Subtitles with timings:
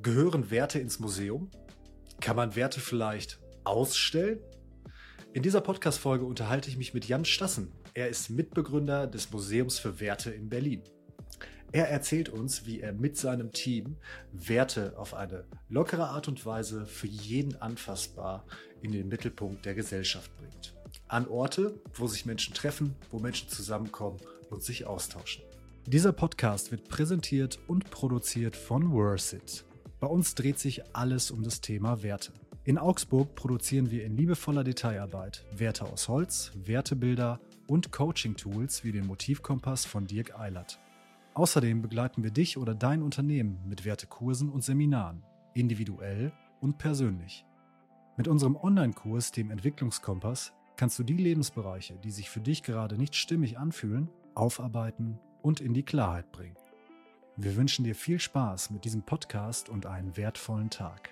[0.00, 1.50] Gehören Werte ins Museum?
[2.20, 4.38] Kann man Werte vielleicht ausstellen?
[5.34, 7.72] In dieser Podcast-Folge unterhalte ich mich mit Jan Stassen.
[7.92, 10.82] Er ist Mitbegründer des Museums für Werte in Berlin.
[11.72, 13.96] Er erzählt uns, wie er mit seinem Team
[14.32, 18.46] Werte auf eine lockere Art und Weise für jeden anfassbar
[18.80, 20.74] in den Mittelpunkt der Gesellschaft bringt.
[21.08, 25.44] An Orte, wo sich Menschen treffen, wo Menschen zusammenkommen und sich austauschen.
[25.86, 29.66] Dieser Podcast wird präsentiert und produziert von Worsit.
[30.02, 32.32] Bei uns dreht sich alles um das Thema Werte.
[32.64, 39.06] In Augsburg produzieren wir in liebevoller Detailarbeit Werte aus Holz, Wertebilder und Coaching-Tools wie den
[39.06, 40.80] Motivkompass von Dirk Eilert.
[41.34, 45.22] Außerdem begleiten wir dich oder dein Unternehmen mit Wertekursen und Seminaren,
[45.54, 47.44] individuell und persönlich.
[48.16, 53.14] Mit unserem Online-Kurs, dem Entwicklungskompass, kannst du die Lebensbereiche, die sich für dich gerade nicht
[53.14, 56.56] stimmig anfühlen, aufarbeiten und in die Klarheit bringen.
[57.38, 61.10] Wir wünschen dir viel Spaß mit diesem Podcast und einen wertvollen Tag.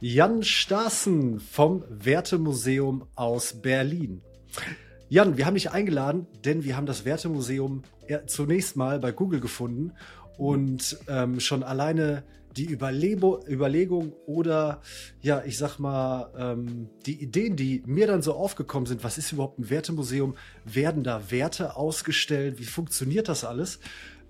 [0.00, 4.22] Jan Stassen vom Wertemuseum aus Berlin.
[5.08, 7.82] Jan, wir haben dich eingeladen, denn wir haben das Wertemuseum
[8.26, 9.92] zunächst mal bei Google gefunden
[10.38, 12.22] und ähm, schon alleine
[12.56, 14.80] die Überlebo Überlegung oder
[15.20, 19.32] ja, ich sag mal, ähm, die Ideen, die mir dann so aufgekommen sind, was ist
[19.32, 20.34] überhaupt ein Wertemuseum?
[20.64, 22.58] Werden da Werte ausgestellt?
[22.58, 23.80] Wie funktioniert das alles?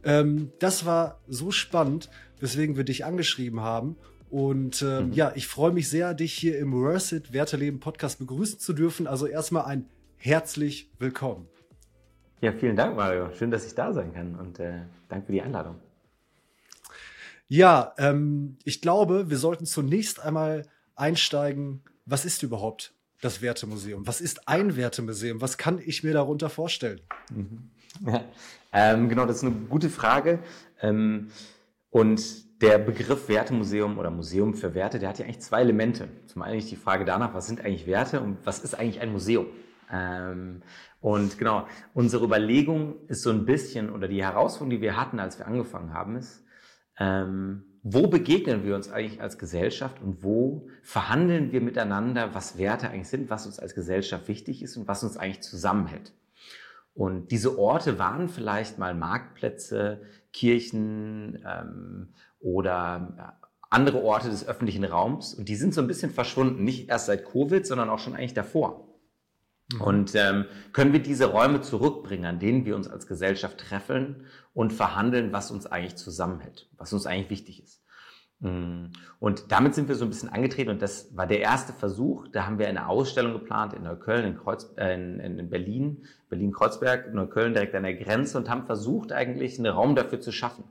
[0.05, 3.97] Ähm, das war so spannend, weswegen wir dich angeschrieben haben.
[4.31, 5.13] Und ähm, mhm.
[5.13, 9.07] ja, ich freue mich sehr, dich hier im Worth Werteleben Podcast begrüßen zu dürfen.
[9.07, 9.87] Also erstmal ein
[10.17, 11.47] herzlich willkommen.
[12.41, 13.31] Ja, vielen Dank, Mario.
[13.33, 15.77] Schön, dass ich da sein kann und äh, danke für die Einladung.
[17.49, 21.83] Ja, ähm, ich glaube, wir sollten zunächst einmal einsteigen.
[22.07, 24.07] Was ist überhaupt das Wertemuseum?
[24.07, 25.41] Was ist ein Wertemuseum?
[25.41, 27.01] Was kann ich mir darunter vorstellen?
[27.31, 27.71] Mhm.
[28.05, 28.25] Ja,
[28.73, 30.41] ähm, genau, das ist eine gute Frage.
[30.83, 31.31] Ähm,
[31.91, 36.09] und der Begriff Wertemuseum oder Museum für Werte, der hat ja eigentlich zwei Elemente.
[36.27, 39.47] Zum einen die Frage danach, was sind eigentlich Werte und was ist eigentlich ein Museum?
[39.93, 40.63] Ähm,
[41.01, 45.39] und genau, unsere Überlegung ist so ein bisschen, oder die Herausforderung, die wir hatten, als
[45.39, 46.43] wir angefangen haben, ist,
[46.99, 52.89] ähm, wo begegnen wir uns eigentlich als Gesellschaft und wo verhandeln wir miteinander, was Werte
[52.89, 56.13] eigentlich sind, was uns als Gesellschaft wichtig ist und was uns eigentlich zusammenhält.
[56.95, 60.01] Und diese Orte waren vielleicht mal Marktplätze,
[60.33, 63.39] Kirchen ähm, oder
[63.69, 67.25] andere Orte des öffentlichen Raums und die sind so ein bisschen verschwunden, nicht erst seit
[67.25, 68.94] Covid, sondern auch schon eigentlich davor.
[69.73, 69.81] Mhm.
[69.81, 74.73] Und ähm, können wir diese Räume zurückbringen, an denen wir uns als Gesellschaft treffen und
[74.73, 77.83] verhandeln, was uns eigentlich zusammenhält, was uns eigentlich wichtig ist.
[78.41, 78.87] Mm.
[79.21, 82.29] Und damit sind wir so ein bisschen angetreten und das war der erste Versuch.
[82.29, 87.15] Da haben wir eine Ausstellung geplant in Neukölln, in, Kreuz, äh, in, in Berlin, Berlin-Kreuzberg,
[87.15, 90.65] Neukölln direkt an der Grenze und haben versucht, eigentlich einen Raum dafür zu schaffen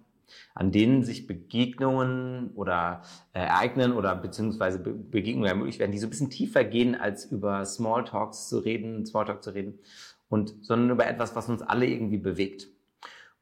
[0.55, 3.01] an denen sich Begegnungen oder
[3.33, 7.25] äh, ereignen oder beziehungsweise Be Begegnungen ermöglicht werden, die so ein bisschen tiefer gehen, als
[7.25, 9.79] über Smalltalks zu reden, Smalltalk zu reden,
[10.29, 12.67] und, sondern über etwas, was uns alle irgendwie bewegt.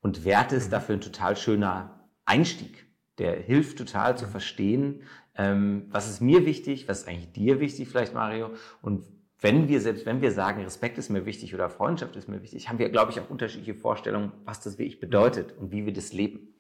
[0.02, 0.72] Und Werte ist mhm.
[0.72, 2.86] dafür ein total schöner Einstieg.
[3.18, 5.04] Der hilft total zu verstehen,
[5.36, 9.06] ähm, was ist mir wichtig, was ist eigentlich dir wichtig, vielleicht Mario, und
[9.40, 12.70] wenn wir, selbst wenn wir sagen, Respekt ist mir wichtig oder Freundschaft ist mir wichtig,
[12.70, 16.14] haben wir, glaube ich, auch unterschiedliche Vorstellungen, was das wirklich bedeutet und wie wir das
[16.14, 16.54] leben.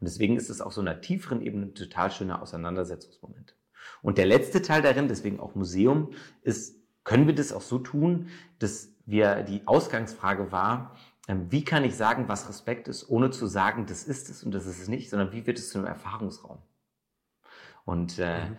[0.00, 3.56] Und deswegen ist es auf so einer tieferen Ebene ein total schöner Auseinandersetzungsmoment.
[4.02, 6.10] Und der letzte Teil darin, deswegen auch Museum,
[6.42, 10.96] ist, können wir das auch so tun, dass wir, die Ausgangsfrage war,
[11.28, 14.52] ähm, wie kann ich sagen, was Respekt ist, ohne zu sagen, das ist es und
[14.52, 16.58] das ist es nicht, sondern wie wird es zu einem Erfahrungsraum?
[17.84, 18.56] Und äh, mhm.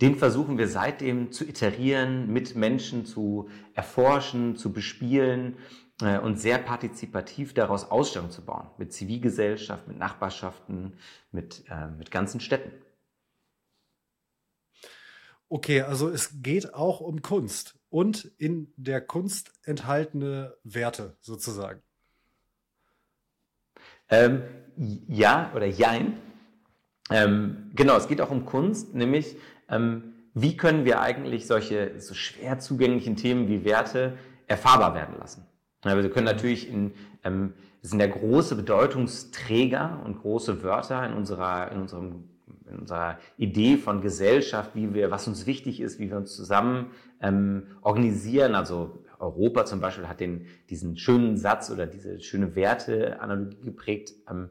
[0.00, 5.56] den versuchen wir seitdem zu iterieren, mit Menschen zu erforschen, zu bespielen
[6.00, 8.70] und sehr partizipativ daraus Ausstellungen zu bauen.
[8.78, 10.98] Mit Zivilgesellschaft, mit Nachbarschaften,
[11.32, 12.70] mit, äh, mit ganzen Städten.
[15.48, 21.82] Okay, also es geht auch um Kunst und in der Kunst enthaltene Werte sozusagen.
[24.10, 24.42] Ähm,
[24.76, 26.18] ja oder jein.
[27.10, 29.36] Ähm, genau, es geht auch um Kunst, nämlich
[29.68, 35.46] ähm, wie können wir eigentlich solche so schwer zugänglichen Themen wie Werte erfahrbar werden lassen.
[35.82, 36.92] Aber wir können natürlich in,
[37.24, 42.24] ähm, sind ja große Bedeutungsträger und große Wörter in unserer, in unserem
[42.70, 46.90] in unserer Idee von Gesellschaft, wie wir, was uns wichtig ist, wie wir uns zusammen
[47.20, 48.54] ähm, organisieren.
[48.54, 54.50] Also Europa zum Beispiel hat den, diesen schönen Satz oder diese schöne Werteanalogie geprägt, ähm,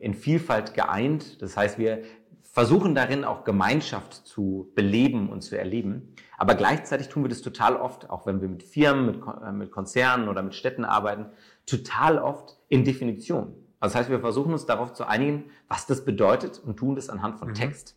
[0.00, 1.42] in Vielfalt geeint.
[1.42, 2.02] Das heißt, wir
[2.42, 6.14] versuchen darin auch Gemeinschaft zu beleben und zu erleben.
[6.36, 9.70] Aber gleichzeitig tun wir das total oft, auch wenn wir mit Firmen, mit, äh, mit
[9.70, 11.26] Konzernen oder mit Städten arbeiten,
[11.66, 13.54] total oft in Definition.
[13.80, 17.10] Also das heißt, wir versuchen uns darauf zu einigen, was das bedeutet und tun das
[17.10, 17.54] anhand von mhm.
[17.54, 17.96] Text.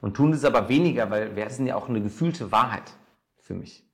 [0.00, 2.92] Und tun das aber weniger, weil Werte sind ja auch eine gefühlte Wahrheit
[3.38, 3.86] für mich.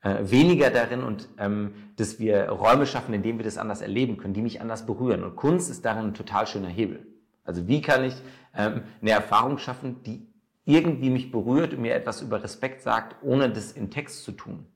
[0.00, 4.16] Äh, weniger darin und ähm, dass wir Räume schaffen, in denen wir das anders erleben
[4.16, 5.22] können, die mich anders berühren.
[5.22, 7.06] Und Kunst ist darin ein total schöner Hebel.
[7.44, 8.14] Also wie kann ich
[8.56, 10.26] ähm, eine Erfahrung schaffen, die
[10.64, 14.66] irgendwie mich berührt und mir etwas über Respekt sagt, ohne das in Text zu tun?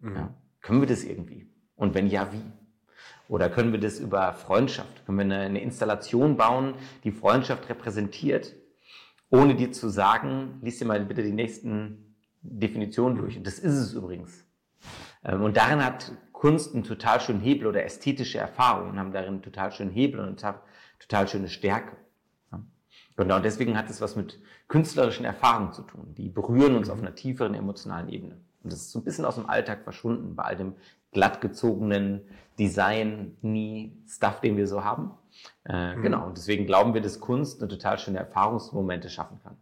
[0.00, 0.16] Mhm.
[0.16, 0.34] Ja.
[0.60, 1.48] Können wir das irgendwie?
[1.76, 2.42] Und wenn ja, wie?
[3.28, 5.06] Oder können wir das über Freundschaft?
[5.06, 8.54] Können wir eine, eine Installation bauen, die Freundschaft repräsentiert,
[9.30, 13.36] ohne dir zu sagen, lies dir mal bitte die nächsten Definitionen durch.
[13.36, 14.46] Und das ist es übrigens.
[15.24, 19.42] Ähm, und darin hat Kunst einen total schönen Hebel oder ästhetische Erfahrungen haben darin einen
[19.42, 20.58] total schönen Hebel und eine
[20.98, 21.96] total schöne Stärke.
[23.16, 26.14] Genau, und deswegen hat es was mit künstlerischen Erfahrungen zu tun.
[26.16, 28.36] Die berühren uns auf einer tieferen emotionalen Ebene.
[28.62, 30.74] Und das ist so ein bisschen aus dem Alltag verschwunden bei all dem
[31.12, 32.22] glattgezogenen
[32.58, 35.12] Design, nie Stuff, den wir so haben.
[35.64, 36.02] Äh, mhm.
[36.02, 39.56] Genau, und deswegen glauben wir, dass Kunst eine total schöne Erfahrungsmomente schaffen kann.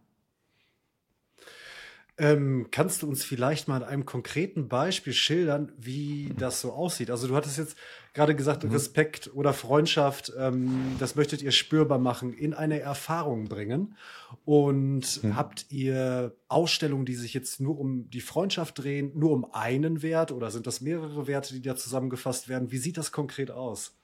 [2.17, 7.09] Ähm, kannst du uns vielleicht mal in einem konkreten Beispiel schildern, wie das so aussieht?
[7.09, 7.77] Also du hattest jetzt
[8.19, 8.71] gerade gesagt, mhm.
[8.71, 13.95] Respekt oder Freundschaft, ähm, das möchtet ihr spürbar machen, in eine Erfahrung bringen.
[14.43, 15.37] Und mhm.
[15.37, 20.33] habt ihr Ausstellungen, die sich jetzt nur um die Freundschaft drehen, nur um einen Wert
[20.33, 22.73] oder sind das mehrere Werte, die da zusammengefasst werden?
[22.73, 23.95] Wie sieht das konkret aus?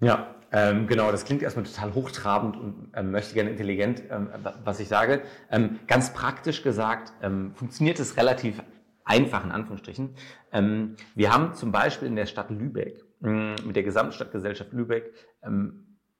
[0.00, 4.28] Ja, ähm, genau, das klingt erstmal total hochtrabend und ähm, möchte gerne intelligent, ähm,
[4.62, 5.22] was ich sage.
[5.50, 8.62] Ähm, ganz praktisch gesagt ähm, funktioniert es relativ
[9.04, 10.14] einfach in Anführungsstrichen.
[10.52, 15.14] Ähm, wir haben zum Beispiel in der Stadt Lübeck mit der Gesamtstadtgesellschaft Lübeck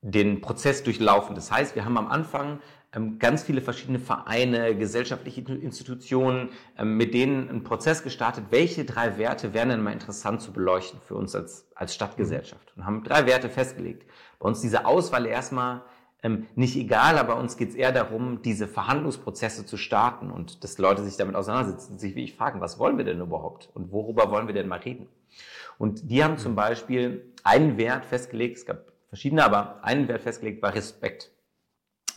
[0.04, 1.34] den Prozess durchlaufen.
[1.34, 2.60] Das heißt, wir haben am Anfang
[2.94, 9.16] ähm, ganz viele verschiedene Vereine, gesellschaftliche Institutionen, ähm, mit denen ein Prozess gestartet, welche drei
[9.16, 12.74] Werte wären denn mal interessant zu beleuchten für uns als, als Stadtgesellschaft.
[12.76, 14.08] Und haben drei Werte festgelegt.
[14.38, 15.82] Bei uns diese Auswahl erstmal
[16.24, 20.78] ähm, nicht egal, aber uns geht es eher darum, diese Verhandlungsprozesse zu starten und dass
[20.78, 24.30] Leute sich damit auseinandersetzen, sich wie ich fragen, was wollen wir denn überhaupt und worüber
[24.32, 25.06] wollen wir denn mal reden?
[25.78, 30.60] Und die haben zum Beispiel einen Wert festgelegt, es gab verschiedene, aber einen Wert festgelegt
[30.62, 31.30] war Respekt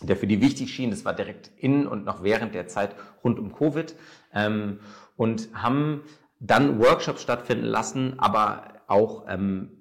[0.01, 0.91] der für die wichtig schien.
[0.91, 3.95] Das war direkt in und noch während der Zeit rund um Covid.
[4.33, 4.79] Ähm,
[5.15, 6.03] und haben
[6.39, 9.76] dann Workshops stattfinden lassen, aber auch ähm,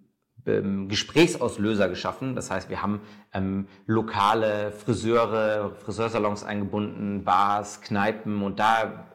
[0.46, 2.34] ähm, Gesprächsauslöser geschaffen.
[2.34, 3.00] Das heißt, wir haben
[3.32, 9.06] ähm, lokale Friseure, Friseursalons eingebunden, Bars, Kneipen und da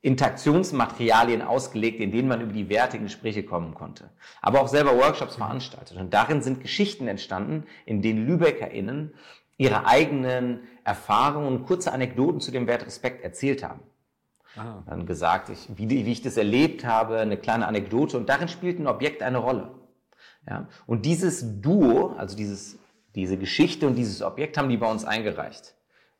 [0.00, 4.10] Interaktionsmaterialien ausgelegt, in denen man über die Werte in Gespräche kommen konnte.
[4.40, 5.96] Aber auch selber Workshops veranstaltet.
[5.96, 9.14] Und darin sind Geschichten entstanden, in denen LübeckerInnen
[9.56, 13.80] ihre eigenen Erfahrungen und kurze Anekdoten zu dem Wert Respekt erzählt haben.
[14.56, 14.82] Ah.
[14.86, 18.78] Dann gesagt, ich, wie, wie, ich das erlebt habe, eine kleine Anekdote und darin spielt
[18.78, 19.77] ein Objekt eine Rolle.
[20.46, 20.68] Ja?
[20.86, 22.78] Und dieses Duo, also dieses,
[23.14, 25.74] diese Geschichte und dieses Objekt haben die bei uns eingereicht.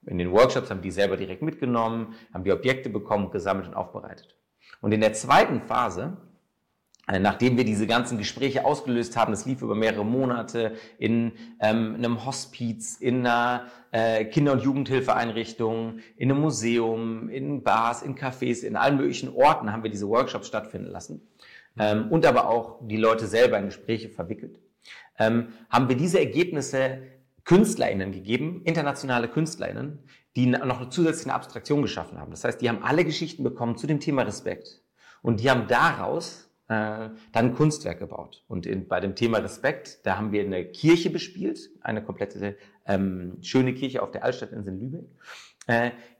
[0.06, 4.36] In den Workshops haben die selber direkt mitgenommen, haben die Objekte bekommen, gesammelt und aufbereitet.
[4.80, 6.16] Und in der zweiten Phase
[7.08, 11.94] äh, nachdem wir diese ganzen Gespräche ausgelöst haben, das lief über mehrere Monate in ähm,
[11.94, 18.62] einem Hospiz, in einer äh, Kinder- und Jugendhilfeeinrichtung, in einem Museum, in Bars, in Cafés,
[18.62, 21.26] in allen möglichen Orten haben wir diese Workshops stattfinden lassen
[21.78, 24.58] ähm, und aber auch die Leute selber in Gespräche verwickelt.
[25.18, 26.98] Ähm, haben wir diese Ergebnisse
[27.44, 30.00] KünstlerInnen gegeben, internationale KünstlerInnen,
[30.36, 32.30] die noch eine zusätzliche Abstraktion geschaffen haben.
[32.30, 34.82] Das heißt, die haben alle Geschichten bekommen zu dem Thema Respekt
[35.22, 38.44] und die haben daraus äh, dann Kunstwerk gebaut.
[38.46, 43.38] Und in, bei dem Thema Respekt, da haben wir eine Kirche bespielt, eine komplette ähm,
[43.40, 45.08] schöne Kirche auf der Altstadtinsel Lübeck,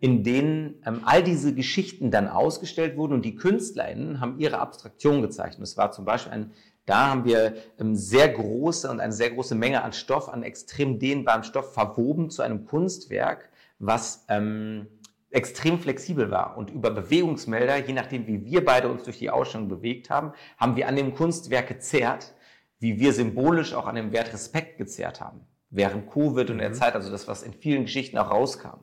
[0.01, 5.23] in denen ähm, all diese Geschichten dann ausgestellt wurden und die KünstlerInnen haben ihre Abstraktion
[5.23, 5.67] gezeichnet.
[5.67, 6.53] Es war zum Beispiel ein
[6.89, 10.99] da haben wir ähm, sehr große und eine sehr große Menge an Stoff, an extrem
[10.99, 14.87] dehnbarem Stoff verwoben zu einem Kunstwerk, was ähm,
[15.31, 19.69] extrem flexibel war und über Bewegungsmelder, je nachdem wie wir beide uns durch die Ausstellung
[19.69, 22.35] bewegt haben, haben wir an dem Kunstwerk gezerrt,
[22.79, 25.41] wie wir symbolisch auch an dem Wert Respekt gezerrt haben.
[25.69, 26.75] Während Covid und der mhm.
[26.75, 28.79] Zeit, also das, was in vielen Geschichten auch rauskam.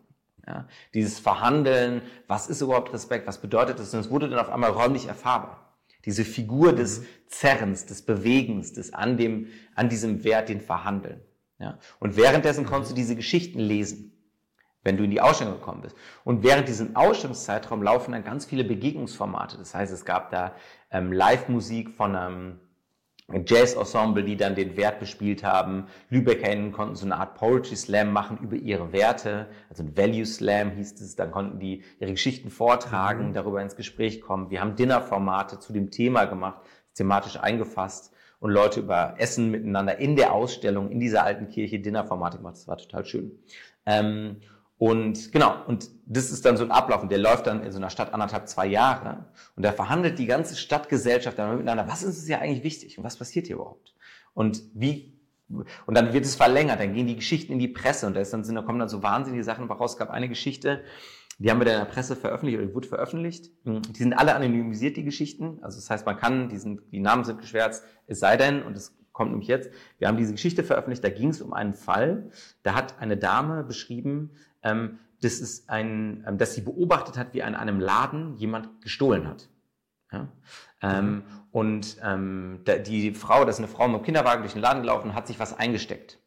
[0.48, 3.94] Ja, dieses Verhandeln, was ist überhaupt Respekt, was bedeutet das?
[3.94, 5.74] Und es wurde dann auf einmal räumlich erfahrbar.
[6.06, 7.06] Diese Figur des mhm.
[7.28, 11.22] Zerrens, des Bewegens, des an dem, an diesem Wert, den Verhandeln.
[11.58, 14.12] Ja, und währenddessen konntest du diese Geschichten lesen
[14.86, 15.98] wenn du in die Ausstellung gekommen bist.
[16.24, 19.58] Und während diesem Ausstellungszeitraum laufen dann ganz viele Begegnungsformate.
[19.58, 20.56] Das heißt, es gab da
[20.92, 22.60] ähm, Live-Musik von einem
[23.34, 25.88] Jazz-Ensemble, die dann den Wert bespielt haben.
[26.10, 29.48] LübeckerInnen konnten so eine Art Poetry Slam machen über ihre Werte.
[29.70, 31.16] Also ein Value Slam hieß es.
[31.16, 33.34] Dann konnten die ihre Geschichten vortragen, mhm.
[33.34, 34.52] darüber ins Gespräch kommen.
[34.52, 36.62] Wir haben Dinnerformate zu dem Thema gemacht,
[36.94, 38.14] thematisch eingefasst.
[38.40, 42.56] und Leute über Essen miteinander in der Ausstellung, in dieser alten Kirche, Dinnerformatik gemacht.
[42.56, 43.40] Das war total schön.
[43.88, 44.42] Ähm,
[44.86, 47.80] und genau, und das ist dann so ein Ablauf und der läuft dann in so
[47.80, 49.26] einer Stadt anderthalb, zwei Jahre
[49.56, 53.04] und da verhandelt die ganze Stadtgesellschaft dann miteinander, was ist uns ja eigentlich wichtig und
[53.04, 53.96] was passiert hier überhaupt?
[54.36, 58.14] Und wie, und dann wird es verlängert, dann gehen die Geschichten in die Presse und
[58.14, 59.94] da, ist dann, da kommen dann so wahnsinnige Sachen raus.
[59.94, 60.84] Es gab eine Geschichte,
[61.40, 63.50] die haben wir dann in der Presse veröffentlicht oder die wurde veröffentlicht.
[63.66, 65.58] Die sind alle anonymisiert, die Geschichten.
[65.64, 68.78] Also das heißt, man kann, die, sind, die Namen sind geschwärzt, es sei denn, und
[68.78, 72.30] es kommt nämlich jetzt, wir haben diese Geschichte veröffentlicht, da ging es um einen Fall,
[72.64, 74.32] da hat eine Dame beschrieben,
[74.66, 79.28] ähm, das ist ein, ähm, dass sie beobachtet hat, wie an einem Laden jemand gestohlen
[79.28, 79.48] hat.
[80.12, 80.28] Ja?
[80.82, 84.82] Ähm, und ähm, die Frau, das ist eine Frau mit dem Kinderwagen durch den Laden
[84.82, 86.20] gelaufen hat sich was eingesteckt.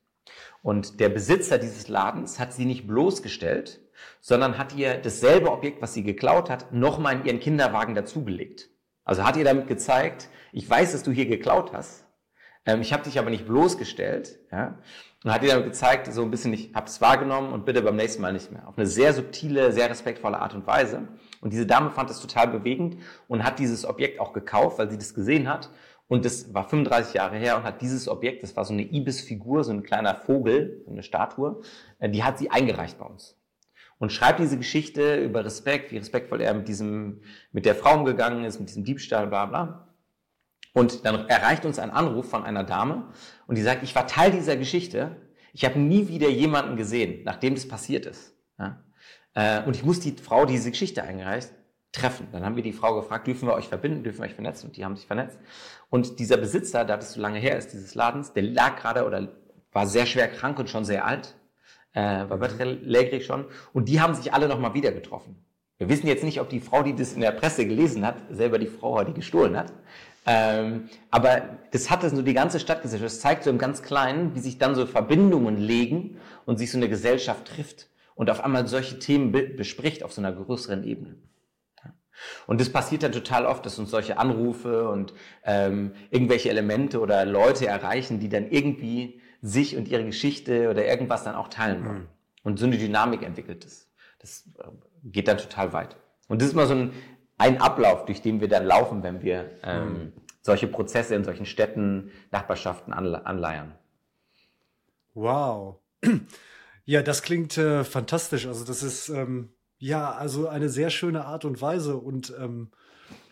[0.63, 3.81] Und der Besitzer dieses Ladens hat sie nicht bloßgestellt,
[4.21, 8.71] sondern hat ihr dasselbe Objekt, was sie geklaut hat, nochmal in ihren Kinderwagen dazugelegt.
[9.05, 12.05] Also hat ihr damit gezeigt, ich weiß, dass du hier geklaut hast,
[12.67, 14.79] ähm, ich habe dich aber nicht bloßgestellt, ja,
[15.25, 17.97] und hat ihr damit gezeigt, so ein bisschen, ich habe es wahrgenommen und bitte beim
[17.97, 18.69] nächsten Mal nicht mehr.
[18.69, 21.09] Auf eine sehr subtile, sehr respektvolle Art und Weise.
[21.41, 24.99] Und diese Dame fand das total bewegend und hat dieses Objekt auch gekauft, weil sie
[24.99, 25.71] das gesehen hat.
[26.07, 29.65] Und das war 35 Jahre her und hat dieses Objekt, das war so eine Ibis-Figur,
[29.65, 31.61] so ein kleiner Vogel, so eine Statue,
[31.99, 33.39] äh, die hat sie eingereicht bei uns
[33.99, 37.21] und schreibt diese Geschichte über Respekt, wie respektvoll er mit diesem,
[37.53, 39.88] mit der Frau umgegangen ist, mit diesem Diebstahl, bla bla.
[40.79, 43.09] Und dann erreicht uns ein Anruf von einer Dame
[43.49, 45.17] und die sagt, ich war Teil dieser Geschichte.
[45.53, 48.37] Ich habe nie wieder jemanden gesehen, nachdem das passiert ist.
[48.61, 48.81] Ja?
[49.35, 51.51] Äh, und ich muss die Frau, die diese Geschichte eingereicht,
[51.91, 52.29] treffen.
[52.31, 54.69] Dann haben wir die Frau gefragt, dürfen wir euch verbinden, dürfen wir euch vernetzen?
[54.69, 55.41] Und die haben sich vernetzt.
[55.91, 59.33] Und dieser Besitzer, da das so lange her ist, dieses Ladens, der lag gerade oder
[59.73, 61.35] war sehr schwer krank und schon sehr alt
[61.93, 63.47] äh, war Bertrand Lägrig schon.
[63.73, 65.45] Und die haben sich alle nochmal wieder getroffen.
[65.79, 68.59] Wir wissen jetzt nicht, ob die Frau, die das in der Presse gelesen hat, selber
[68.59, 69.73] die Frau die gestohlen hat.
[70.31, 73.13] Ähm, aber das hat es nur die ganze Stadtgesellschaft.
[73.13, 76.77] Das zeigt so im ganz Kleinen, wie sich dann so Verbindungen legen und sich so
[76.77, 81.17] eine Gesellschaft trifft und auf einmal solche Themen be bespricht auf so einer größeren Ebene.
[82.47, 87.25] Und das passiert dann total oft, dass uns solche Anrufe und ähm, irgendwelche Elemente oder
[87.25, 91.99] Leute erreichen, die dann irgendwie sich und ihre Geschichte oder irgendwas dann auch teilen wollen.
[92.01, 92.09] Mhm.
[92.43, 93.89] Und so eine Dynamik entwickelt es.
[94.19, 94.69] Das äh,
[95.05, 95.97] geht dann total weit.
[96.29, 96.93] Und das ist mal so ein,
[97.39, 100.13] ein Ablauf, durch den wir dann laufen, wenn wir ähm, mhm.
[100.43, 103.75] solche Prozesse in solchen Städten, Nachbarschaften anle anleiern.
[105.15, 105.81] Wow.
[106.85, 108.47] Ja, das klingt äh, fantastisch.
[108.47, 112.71] Also das ist ähm, ja also eine sehr schöne Art und Weise und ähm,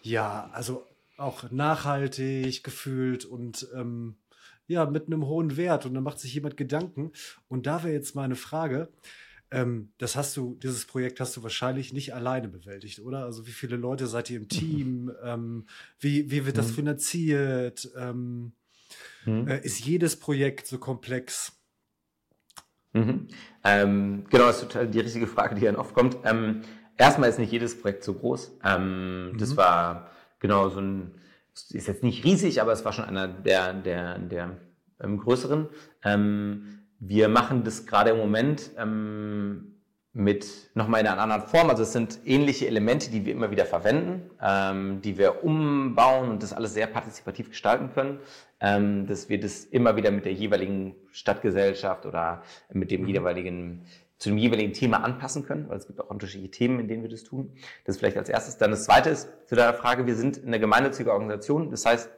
[0.03, 0.87] ja, also
[1.17, 4.17] auch nachhaltig gefühlt und ähm,
[4.67, 7.13] ja, mit einem hohen Wert und dann macht sich jemand Gedanken.
[7.49, 8.91] Und da wäre jetzt meine Frage,
[9.51, 13.25] ähm, das hast du, dieses Projekt hast du wahrscheinlich nicht alleine bewältigt, oder?
[13.25, 15.13] Also wie viele Leute seid ihr im Team?
[15.23, 15.67] Ähm,
[16.01, 16.75] wie, wie wird das mhm.
[16.75, 17.91] finanziert?
[17.97, 18.53] Ähm,
[19.25, 19.49] mhm.
[19.49, 21.53] äh, ist jedes Projekt so komplex?
[22.93, 23.29] Mhm.
[23.63, 26.17] Ähm, genau, das ist total die richtige Frage, die dann oft kommt.
[26.25, 26.63] Ähm,
[26.97, 28.59] erstmal ist nicht jedes Projekt so groß.
[28.65, 29.57] Ähm, das mhm.
[29.57, 30.11] war
[30.41, 31.13] genau so ein
[31.71, 34.59] ist jetzt nicht riesig, aber es war schon einer der, der, der
[34.99, 35.69] größeren.
[36.05, 39.77] Ähm, wir machen das gerade im Moment ähm,
[40.13, 41.69] mit nochmal in einer anderen Form.
[41.69, 46.43] Also es sind ähnliche Elemente, die wir immer wieder verwenden, ähm, die wir umbauen und
[46.43, 48.21] das alles sehr partizipativ gestalten können,
[48.61, 53.09] ähm, dass wir das immer wieder mit der jeweiligen Stadtgesellschaft oder mit dem mhm.
[53.09, 53.83] jeweiligen
[54.19, 57.11] zu dem jeweiligen Thema anpassen können, weil es gibt auch unterschiedliche Themen, in denen wir
[57.11, 57.53] das tun.
[57.85, 58.57] Das vielleicht als erstes.
[58.57, 61.71] Dann das zweite ist zu deiner Frage, wir sind eine gemeinnützige Organisation.
[61.71, 62.11] Das heißt,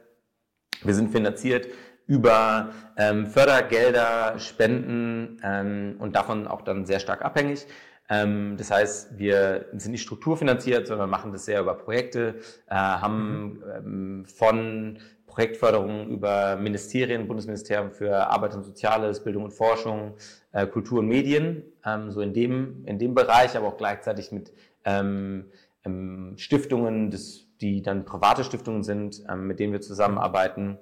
[0.83, 1.67] wir sind finanziert
[2.09, 7.67] über ähm, Fördergelder, Spenden ähm, und davon auch dann sehr stark abhängig.
[8.09, 13.43] Ähm, das heißt, wir sind nicht strukturfinanziert, sondern machen das sehr über Projekte, äh, haben
[13.43, 13.63] mhm.
[13.75, 14.97] ähm, von
[15.27, 20.15] Projektförderung über Ministerien, Bundesministerium für Arbeit und Soziales, Bildung und Forschung,
[20.51, 24.51] äh, Kultur und Medien, ähm, so in dem, in dem Bereich, aber auch gleichzeitig mit
[24.83, 25.45] ähm,
[25.85, 30.79] ähm, Stiftungen, das, die dann private Stiftungen sind, ähm, mit denen wir zusammenarbeiten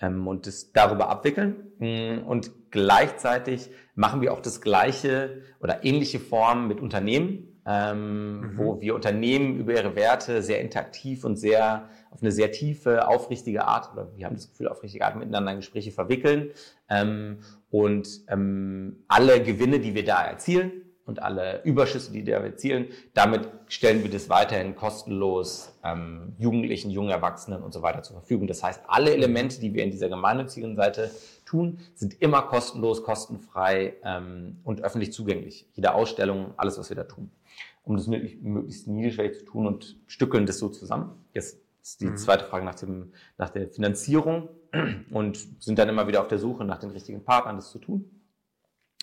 [0.00, 1.72] ähm, und das darüber abwickeln.
[1.78, 8.58] Mm, und gleichzeitig machen wir auch das gleiche oder ähnliche Formen mit Unternehmen, ähm, mhm.
[8.58, 13.64] wo wir Unternehmen über ihre Werte sehr interaktiv und sehr auf eine sehr tiefe, aufrichtige
[13.64, 16.50] Art, oder wir haben das Gefühl, aufrichtige Art miteinander in Gespräche verwickeln.
[16.88, 17.40] Ähm,
[17.70, 20.72] und ähm, alle Gewinne, die wir da erzielen
[21.04, 26.90] und alle Überschüsse, die wir da erzielen, damit stellen wir das weiterhin kostenlos ähm, Jugendlichen,
[26.90, 28.46] jungen Erwachsenen und so weiter zur Verfügung.
[28.46, 31.10] Das heißt, alle Elemente, die wir in dieser gemeinnützigen Seite
[31.44, 35.68] tun, sind immer kostenlos, kostenfrei ähm, und öffentlich zugänglich.
[35.74, 37.30] Jede Ausstellung, alles, was wir da tun.
[37.84, 41.12] Um das möglichst niedrigschwellig zu tun und stückeln das so zusammen.
[41.32, 42.16] Jetzt ist die mhm.
[42.16, 44.48] zweite Frage nach, dem, nach der Finanzierung.
[45.10, 48.10] und sind dann immer wieder auf der Suche nach den richtigen Partnern, das zu tun.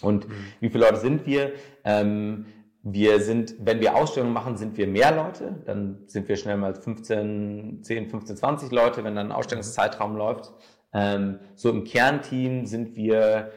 [0.01, 0.34] Und mhm.
[0.60, 1.54] wie viele Leute sind wir?
[1.84, 2.46] Ähm,
[2.88, 5.56] wir sind, wenn wir Ausstellungen machen, sind wir mehr Leute.
[5.65, 10.54] Dann sind wir schnell mal 15, 10, 15, 20 Leute, wenn dann ein Ausstellungszeitraum läuft.
[10.94, 13.51] Ähm, so im Kernteam sind wir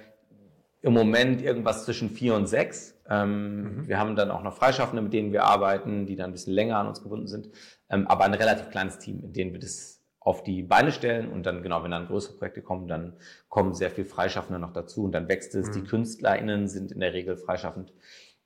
[0.81, 2.99] im Moment irgendwas zwischen vier und sechs.
[3.07, 3.89] Ähm, mhm.
[3.89, 6.79] Wir haben dann auch noch Freischaffende, mit denen wir arbeiten, die dann ein bisschen länger
[6.79, 7.51] an uns gebunden sind.
[7.91, 11.45] Ähm, aber ein relativ kleines Team, in dem wir das auf die Beine stellen und
[11.45, 13.15] dann, genau, wenn dann größere Projekte kommen, dann
[13.49, 15.69] kommen sehr viel Freischaffende noch dazu und dann wächst es.
[15.69, 15.73] Mhm.
[15.73, 17.93] Die KünstlerInnen sind in der Regel freischaffend,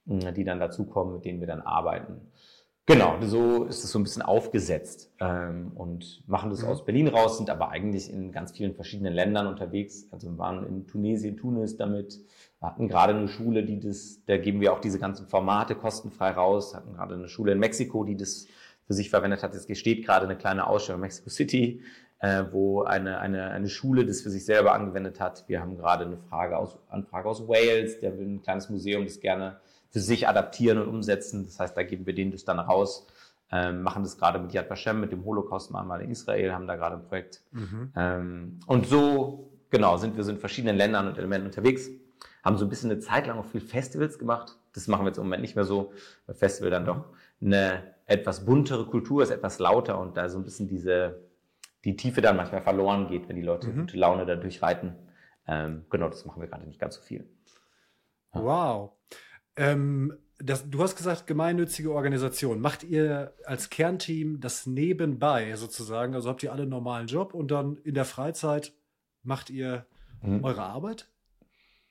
[0.05, 2.33] die dann dazukommen, mit denen wir dann arbeiten.
[2.85, 6.69] Genau, so ist es so ein bisschen aufgesetzt ähm, und machen das mhm.
[6.69, 10.09] aus Berlin raus, sind aber eigentlich in ganz vielen verschiedenen Ländern unterwegs.
[10.11, 12.19] Also wir waren in Tunesien, Tunis damit,
[12.59, 16.33] wir hatten gerade eine Schule, die das, da geben wir auch diese ganzen Formate kostenfrei
[16.33, 18.49] raus, hatten gerade eine Schule in Mexiko, die das
[18.89, 19.55] für sich verwendet hat.
[19.55, 21.83] Es steht gerade eine kleine Ausstellung in Mexico City,
[22.19, 25.45] äh, wo eine, eine, eine Schule das für sich selber angewendet hat.
[25.47, 29.21] Wir haben gerade eine Frage aus, Anfrage aus Wales, der will ein kleines Museum, das
[29.21, 29.61] gerne
[29.93, 31.45] für sich adaptieren und umsetzen.
[31.45, 33.07] Das heißt, da geben wir denen das dann raus,
[33.53, 36.97] ähm, machen das gerade mit Yad Vashem, mit dem Holocaust-Mahnmal in Israel, haben da gerade
[36.97, 37.43] ein Projekt.
[37.53, 37.93] Mhm.
[37.95, 41.91] Ähm, und so, genau, sind wir so in verschiedenen Ländern und Elementen unterwegs,
[42.43, 44.57] haben so ein bisschen eine Zeit lang auch viel Festivals gemacht.
[44.73, 45.93] Das machen wir jetzt im Moment nicht mehr so,
[46.27, 47.05] weil Festival dann doch
[47.43, 51.21] eine etwas buntere Kultur ist, etwas lauter und da so ein bisschen diese,
[51.85, 53.81] die Tiefe dann manchmal verloren geht, wenn die Leute mhm.
[53.81, 54.95] gute Laune da durchreiten.
[55.47, 57.29] Ähm, genau, das machen wir gerade nicht ganz so viel.
[58.35, 58.43] Ja.
[58.43, 58.93] Wow.
[59.57, 62.61] Ähm, das, du hast gesagt, gemeinnützige Organisation.
[62.61, 66.15] Macht ihr als Kernteam das nebenbei sozusagen?
[66.15, 68.73] Also habt ihr alle einen normalen Job und dann in der Freizeit
[69.23, 69.87] macht ihr
[70.21, 70.43] mhm.
[70.43, 71.09] eure Arbeit?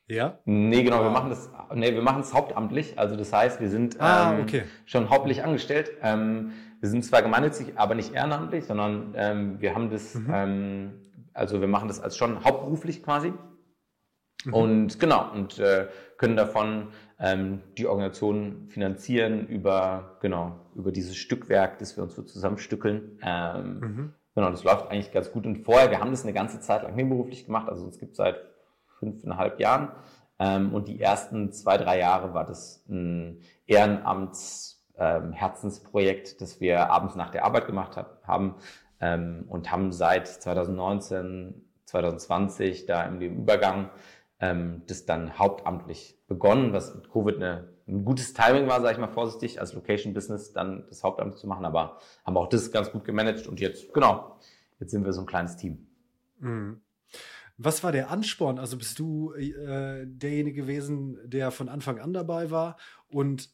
[0.07, 0.39] Ja?
[0.43, 2.99] Nee, genau, wir machen das, nee, wir machen es hauptamtlich.
[2.99, 4.63] Also das heißt, wir sind ah, ähm, okay.
[4.85, 5.91] schon hauptlich angestellt.
[6.01, 6.51] Ähm,
[6.81, 10.31] wir sind zwar gemeinnützig, aber nicht ehrenamtlich, sondern ähm, wir haben das, mhm.
[10.33, 10.91] ähm,
[11.33, 13.31] also wir machen das als schon hauptberuflich quasi.
[14.43, 14.53] Mhm.
[14.53, 15.87] Und genau, und äh,
[16.17, 16.89] können davon
[17.21, 23.19] ähm, die Organisation finanzieren über, genau, über dieses Stückwerk, das wir uns so zusammenstückeln.
[23.24, 24.13] Ähm, mhm.
[24.33, 25.46] Genau, das läuft eigentlich ganz gut.
[25.46, 28.41] Und vorher, wir haben das eine ganze Zeit lang nebenberuflich gemacht, also es gibt seit
[29.00, 29.91] fünfeinhalb Jahren.
[30.39, 37.13] Ähm, und die ersten zwei, drei Jahre war das ein Ehrenamts-Herzensprojekt, ähm, das wir abends
[37.15, 38.55] nach der Arbeit gemacht haben
[39.00, 43.91] ähm, und haben seit 2019, 2020 da im Übergang
[44.41, 48.99] ähm, das dann hauptamtlich begonnen, was mit Covid eine, ein gutes Timing war, sage ich
[48.99, 52.91] mal vorsichtig, als Location Business dann das Hauptamt zu machen, aber haben auch das ganz
[52.91, 54.39] gut gemanagt und jetzt, genau,
[54.79, 55.87] jetzt sind wir so ein kleines Team.
[56.39, 56.81] Mhm.
[57.57, 58.57] Was war der Ansporn?
[58.57, 62.77] Also bist du äh, derjenige gewesen, der von Anfang an dabei war?
[63.07, 63.49] Und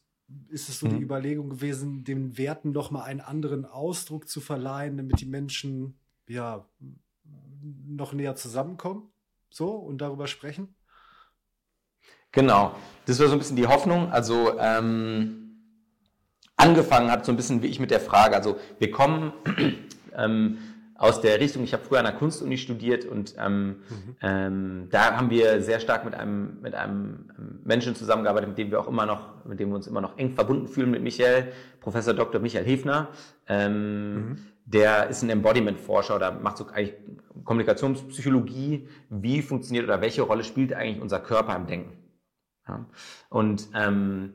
[0.48, 0.96] ist es so mhm.
[0.96, 5.98] die Überlegung gewesen, den Werten noch mal einen anderen Ausdruck zu verleihen, damit die Menschen
[6.26, 6.66] ja
[7.86, 9.10] noch näher zusammenkommen,
[9.50, 10.74] so und darüber sprechen?
[12.32, 12.74] Genau,
[13.06, 14.12] das war so ein bisschen die Hoffnung.
[14.12, 15.48] Also ähm,
[16.56, 18.36] angefangen hat so ein bisschen wie ich mit der Frage.
[18.36, 19.32] Also wir kommen
[20.16, 20.58] ähm,
[20.98, 24.16] aus der Richtung, ich habe früher an der Kunstuni studiert und ähm, mhm.
[24.20, 27.30] ähm, da haben wir sehr stark mit einem, mit einem
[27.64, 30.32] Menschen zusammengearbeitet, mit dem wir auch immer noch, mit dem wir uns immer noch eng
[30.32, 32.40] verbunden fühlen, mit Michael, Professor Dr.
[32.40, 33.08] Michael Hefner.
[33.46, 34.36] Ähm, mhm.
[34.64, 36.94] Der ist ein Embodiment-Forscher oder macht so eigentlich
[37.44, 38.88] Kommunikationspsychologie.
[39.08, 41.96] Wie funktioniert oder welche Rolle spielt eigentlich unser Körper im Denken?
[42.68, 42.84] Ja.
[43.30, 44.34] Und ähm,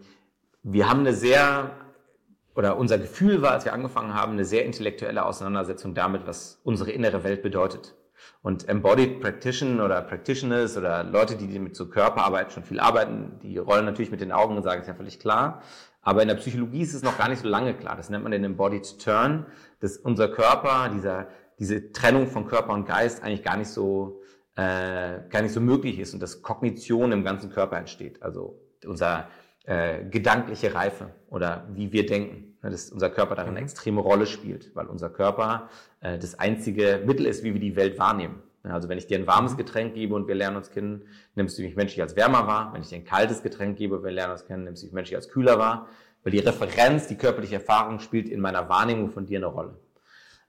[0.64, 1.72] wir haben eine sehr
[2.56, 6.92] oder unser Gefühl war, als wir angefangen haben, eine sehr intellektuelle Auseinandersetzung damit, was unsere
[6.92, 7.96] innere Welt bedeutet.
[8.42, 13.58] Und Embodied Practitioner oder Practitioners oder Leute, die mit so Körperarbeit schon viel arbeiten, die
[13.58, 15.62] rollen natürlich mit den Augen und sagen, ist ja völlig klar.
[16.02, 17.96] Aber in der Psychologie ist es noch gar nicht so lange klar.
[17.96, 19.46] Das nennt man den Embodied Turn,
[19.80, 21.28] dass unser Körper, dieser,
[21.60, 24.22] diese Trennung von Körper und Geist eigentlich gar nicht so,
[24.56, 28.22] äh, gar nicht so möglich ist und dass Kognition im ganzen Körper entsteht.
[28.22, 29.28] Also unser
[29.66, 32.50] äh, gedankliche Reife oder wie wir denken.
[32.62, 33.66] Dass unser Körper darin eine mhm.
[33.66, 38.00] extreme Rolle spielt, weil unser Körper äh, das einzige Mittel ist, wie wir die Welt
[38.00, 38.42] wahrnehmen.
[38.64, 39.58] Also wenn ich dir ein warmes mhm.
[39.58, 41.04] Getränk gebe und wir lernen uns kennen,
[41.36, 42.72] nimmst du mich menschlich als wärmer wahr.
[42.74, 44.94] Wenn ich dir ein kaltes Getränk gebe und wir lernen uns kennen, nimmst du mich
[44.94, 45.88] menschlich als kühler wahr.
[46.24, 49.78] Weil die Referenz, die körperliche Erfahrung spielt in meiner Wahrnehmung von dir eine Rolle.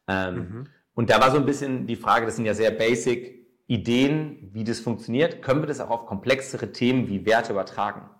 [0.07, 0.67] Ähm, mhm.
[0.95, 4.65] Und da war so ein bisschen die Frage, das sind ja sehr basic Ideen, wie
[4.65, 5.43] das funktioniert.
[5.43, 8.11] Können wir das auch auf komplexere Themen wie Werte übertragen?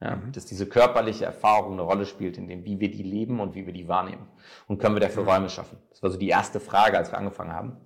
[0.00, 0.32] Ja, mhm.
[0.32, 3.66] Dass diese körperliche Erfahrung eine Rolle spielt, in dem, wie wir die leben und wie
[3.66, 4.26] wir die wahrnehmen.
[4.66, 5.28] Und können wir dafür mhm.
[5.28, 5.78] Räume schaffen?
[5.90, 7.76] Das war so die erste Frage, als wir angefangen haben.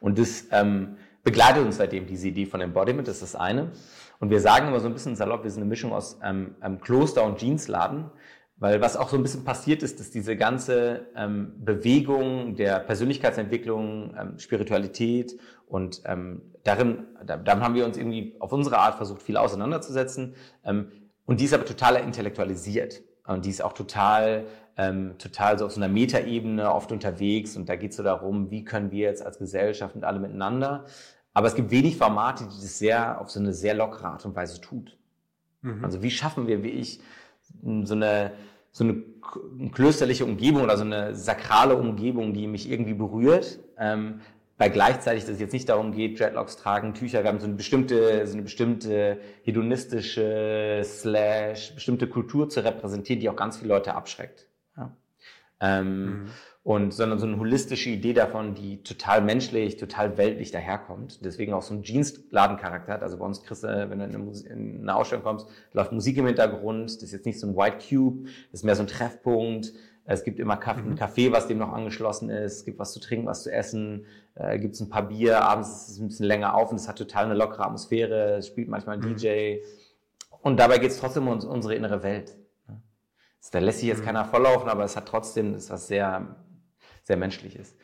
[0.00, 3.72] Und das ähm, begleitet uns seitdem, diese Idee von Embodiment, das ist das eine.
[4.18, 6.80] Und wir sagen immer so ein bisschen salopp, wir sind eine Mischung aus ähm, ähm,
[6.80, 8.10] Kloster und Jeansladen,
[8.58, 14.14] Weil was auch so ein bisschen passiert ist, dass diese ganze ähm, Bewegung der Persönlichkeitsentwicklung,
[14.18, 19.22] ähm, Spiritualität und ähm, darin, da, damit haben wir uns irgendwie auf unsere Art versucht,
[19.22, 20.34] viel auseinanderzusetzen.
[20.64, 20.88] Ähm,
[21.24, 23.02] und die ist aber total intellektualisiert.
[23.26, 27.56] Und die ist auch total, ähm, total so auf so einer Metaebene oft unterwegs.
[27.56, 30.84] Und da geht es so darum, wie können wir jetzt als Gesellschaft und alle miteinander.
[31.34, 34.36] Aber es gibt wenig Formate, die das sehr auf so eine sehr lockere Art und
[34.36, 34.96] Weise tut.
[35.62, 35.84] Mhm.
[35.84, 37.00] Also wie schaffen wir, wie ich,
[37.84, 38.32] so eine,
[38.72, 39.02] so eine
[39.72, 44.20] klösterliche Umgebung oder so eine sakrale Umgebung, die mich irgendwie berührt, ähm,
[44.58, 47.56] weil gleichzeitig, dass es jetzt nicht darum geht, Dreadlocks tragen, Tücher, wir haben so eine
[47.56, 53.94] bestimmte, so eine bestimmte hedonistische slash bestimmte Kultur zu repräsentieren, die auch ganz viele Leute
[53.94, 54.46] abschreckt.
[55.60, 56.26] Ähm, mhm
[56.66, 61.24] und sondern so eine holistische Idee davon, die total menschlich, total weltlich daherkommt.
[61.24, 63.02] Deswegen auch so ein Jeansladencharakter hat.
[63.04, 65.92] Also bei uns kriegst du, wenn du in eine, Musik, in eine Ausstellung kommst, läuft
[65.92, 66.86] Musik im Hintergrund.
[66.86, 69.74] Das ist jetzt nicht so ein White Cube, das ist mehr so ein Treffpunkt.
[70.06, 70.94] Es gibt immer Kaffee, ein mhm.
[70.96, 72.54] Café, was dem noch angeschlossen ist.
[72.54, 74.04] Es gibt was zu trinken, was zu essen.
[74.34, 75.42] Äh, gibt es ein paar Bier.
[75.42, 78.38] Abends ist es ein bisschen länger auf und es hat total eine lockere Atmosphäre.
[78.38, 79.14] Es spielt manchmal ein mhm.
[79.14, 79.58] DJ.
[80.42, 82.36] Und dabei geht es trotzdem um unsere innere Welt.
[83.50, 84.06] Da lässt sich jetzt mhm.
[84.06, 86.36] keiner volllaufen, aber es hat trotzdem, ist was sehr
[87.06, 87.76] sehr menschlich ist.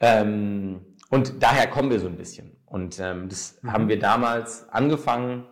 [0.00, 2.56] Ähm, und daher kommen wir so ein bisschen.
[2.66, 3.72] Und ähm, das mhm.
[3.72, 5.46] haben wir damals angefangen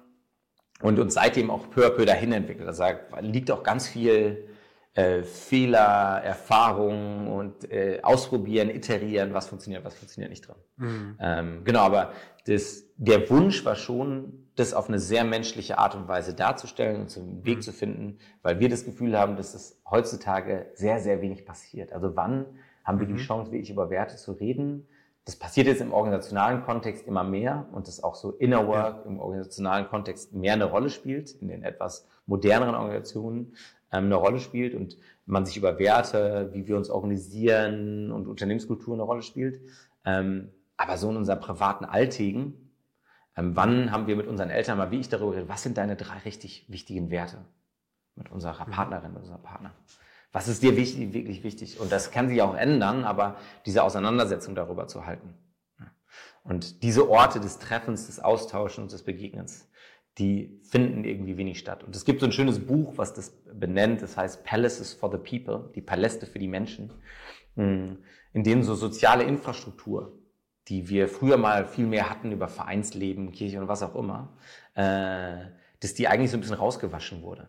[0.80, 2.68] und uns seitdem auch peu à peu dahin entwickelt.
[2.78, 4.48] Da liegt auch ganz viel
[4.94, 10.56] äh, Fehler, Erfahrungen und äh, ausprobieren, iterieren, was funktioniert, was funktioniert nicht drin.
[10.76, 11.18] Mhm.
[11.20, 12.12] Ähm, genau, aber
[12.46, 17.10] das, der Wunsch war schon, das auf eine sehr menschliche Art und Weise darzustellen und
[17.10, 17.62] zum Weg mhm.
[17.62, 21.92] zu finden, weil wir das Gefühl haben, dass es heutzutage sehr, sehr wenig passiert.
[21.92, 22.46] Also wann
[22.84, 23.16] haben wir mhm.
[23.16, 24.86] die Chance, wirklich über Werte zu reden?
[25.24, 29.18] Das passiert jetzt im organisationalen Kontext immer mehr und das auch so Inner Work im
[29.18, 33.54] organisationalen Kontext mehr eine Rolle spielt, in den etwas moderneren Organisationen
[33.90, 38.94] ähm, eine Rolle spielt und man sich über Werte, wie wir uns organisieren und Unternehmenskultur
[38.94, 39.60] eine Rolle spielt.
[40.04, 42.63] Ähm, aber so in unserem privaten Alltägen,
[43.36, 46.18] wann haben wir mit unseren Eltern mal, wie ich darüber rede, was sind deine drei
[46.18, 47.44] richtig wichtigen Werte
[48.14, 48.70] mit unserer mhm.
[48.70, 49.74] Partnerin, mit unserem Partner?
[50.32, 51.78] Was ist dir wichtig, wirklich wichtig?
[51.78, 55.34] Und das kann sich auch ändern, aber diese Auseinandersetzung darüber zu halten.
[56.42, 59.68] Und diese Orte des Treffens, des Austauschens, des Begegnens,
[60.18, 61.82] die finden irgendwie wenig statt.
[61.82, 65.18] Und es gibt so ein schönes Buch, was das benennt, das heißt Palaces for the
[65.18, 66.92] People, die Paläste für die Menschen,
[67.56, 67.98] hm,
[68.32, 70.18] in denen so soziale Infrastruktur,
[70.68, 74.32] die wir früher mal viel mehr hatten über Vereinsleben, Kirche und was auch immer,
[74.74, 75.46] äh,
[75.80, 77.48] dass die eigentlich so ein bisschen rausgewaschen wurde.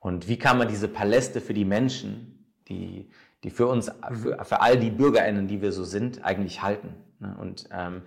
[0.00, 3.10] Und wie kann man diese Paläste für die Menschen, die,
[3.44, 4.14] die für uns, mhm.
[4.14, 6.94] für, für all die BürgerInnen, die wir so sind, eigentlich halten?
[7.20, 7.36] Ne?
[7.40, 8.02] Und ähm,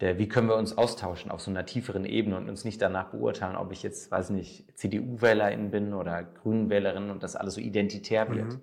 [0.00, 3.10] der, wie können wir uns austauschen auf so einer tieferen Ebene und uns nicht danach
[3.10, 8.28] beurteilen, ob ich jetzt, weiß nicht, CDU-Wählerin bin oder Grünen-Wählerin und das alles so identitär
[8.28, 8.60] wird, mhm.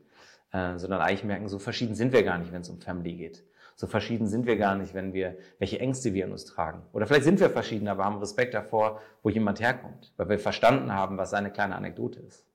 [0.52, 3.44] äh, sondern eigentlich merken, so verschieden sind wir gar nicht, wenn es um Family geht.
[3.76, 6.84] So verschieden sind wir gar nicht, wenn wir, welche Ängste wir in uns tragen.
[6.94, 10.94] Oder vielleicht sind wir verschieden, aber haben Respekt davor, wo jemand herkommt, weil wir verstanden
[10.94, 12.46] haben, was seine kleine Anekdote ist.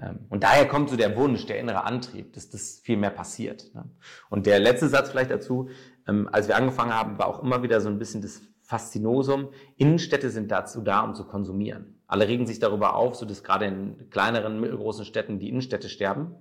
[0.00, 3.74] Ähm, und daher kommt so der Wunsch, der innere Antrieb, dass das viel mehr passiert.
[3.74, 3.84] Ne?
[4.30, 5.68] Und der letzte Satz vielleicht dazu,
[6.06, 9.50] ähm, als wir angefangen haben, war auch immer wieder so ein bisschen das Faszinosum.
[9.76, 12.00] Innenstädte sind dazu da, um zu konsumieren.
[12.06, 16.34] Alle regen sich darüber auf, so dass gerade in kleineren, mittelgroßen Städten die Innenstädte sterben.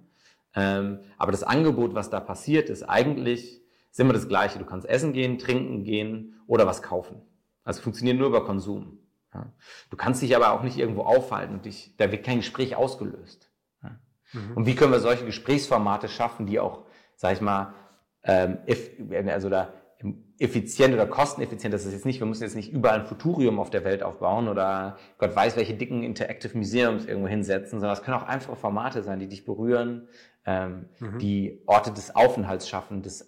[0.56, 3.62] Ähm, aber das Angebot, was da passiert, ist eigentlich
[3.96, 4.60] ist immer das Gleiche.
[4.60, 7.22] Du kannst essen gehen, trinken gehen oder was kaufen.
[7.64, 9.00] Also funktioniert nur über Konsum.
[9.34, 9.54] Ja.
[9.90, 13.50] Du kannst dich aber auch nicht irgendwo aufhalten und dich, da wird kein Gespräch ausgelöst.
[13.82, 13.98] Ja.
[14.34, 14.58] Mhm.
[14.58, 16.84] Und wie können wir solche Gesprächsformate schaffen, die auch,
[17.16, 17.74] sag ich mal,
[18.24, 18.58] ähm,
[19.30, 19.74] also da
[20.40, 23.70] effizient oder kosteneffizient, das ist jetzt nicht, wir müssen jetzt nicht überall ein Futurium auf
[23.70, 28.18] der Welt aufbauen oder Gott weiß, welche dicken Interactive Museums irgendwo hinsetzen, sondern es können
[28.18, 30.10] auch einfache Formate sein, die dich berühren,
[30.46, 31.20] ähm, mhm.
[31.20, 33.26] die Orte des Aufenthalts schaffen, des,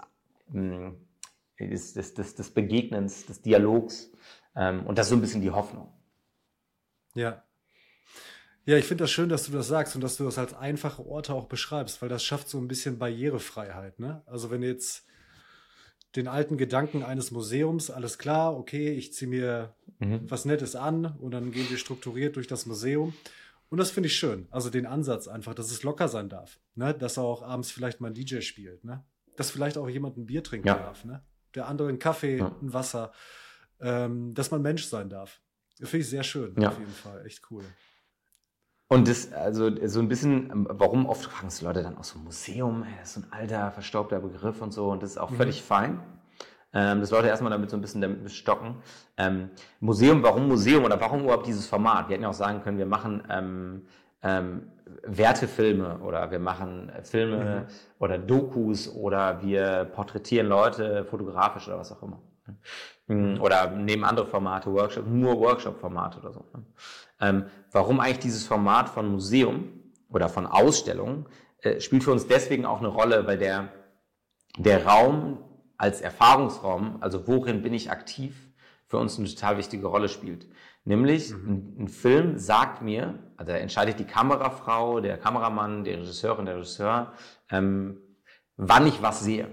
[0.54, 4.12] des, des, des, des Begegnens, des Dialogs.
[4.56, 5.92] Ähm, und das ist so ein bisschen die Hoffnung.
[7.16, 7.44] Ja.
[8.66, 11.06] Ja, ich finde das schön, dass du das sagst und dass du das als einfache
[11.06, 14.00] Orte auch beschreibst, weil das schafft so ein bisschen Barrierefreiheit.
[14.00, 14.24] Ne?
[14.26, 15.06] Also wenn jetzt
[16.18, 20.30] den alten Gedanken eines Museums, alles klar, okay, ich ziehe mir mhm.
[20.30, 23.14] was Nettes an und dann gehen wir strukturiert durch das Museum.
[23.70, 24.48] Und das finde ich schön.
[24.50, 26.60] Also den Ansatz einfach, dass es locker sein darf.
[26.76, 26.94] Ne?
[26.94, 28.84] Dass auch abends vielleicht mal ein DJ spielt.
[28.84, 29.04] Ne?
[29.38, 30.76] Dass vielleicht auch jemand ein Bier trinken ja.
[30.76, 31.06] darf.
[31.06, 31.23] Ne?
[31.56, 32.52] Der andere einen Kaffee, ja.
[32.62, 33.13] ein Wasser.
[33.80, 35.39] Ähm, dass man Mensch sein darf.
[35.78, 36.69] Finde ich sehr schön, ja.
[36.69, 37.26] auf jeden Fall.
[37.26, 37.63] Echt cool.
[38.89, 42.19] Und das, also so ein bisschen, ähm, warum oft fragen es Leute dann auch so
[42.19, 45.30] Museum, ey, das ist so ein alter, verstaubter Begriff und so, und das ist auch
[45.30, 45.36] mhm.
[45.36, 46.00] völlig fein.
[46.73, 48.82] Ähm, das Leute erstmal damit so ein bisschen damit stocken.
[49.17, 52.08] Ähm, Museum, warum Museum oder warum überhaupt dieses Format?
[52.08, 53.88] Wir hätten ja auch sagen können, wir machen ähm,
[54.24, 54.72] ähm,
[55.04, 57.74] Wertefilme oder wir machen Filme mhm.
[58.00, 62.22] oder Dokus oder wir porträtieren Leute fotografisch oder was auch immer.
[63.08, 63.42] Mhm.
[63.42, 66.46] Oder nehmen andere Formate, Workshop, nur Workshop-Formate oder so.
[66.54, 66.64] Ne?
[67.20, 69.70] Ähm, warum eigentlich dieses Format von Museum
[70.10, 71.26] oder von Ausstellungen
[71.62, 73.70] äh, spielt für uns deswegen auch eine Rolle, weil der,
[74.58, 75.40] der Raum
[75.78, 78.36] als Erfahrungsraum, also worin bin ich aktiv,
[78.88, 80.48] für uns eine total wichtige Rolle spielt.
[80.88, 81.50] Nämlich, mhm.
[81.50, 87.12] ein, ein, Film sagt mir, also entscheidet die Kamerafrau, der Kameramann, die Regisseurin, der Regisseur,
[87.52, 87.97] ähm,
[88.56, 89.50] wann ich was sehe.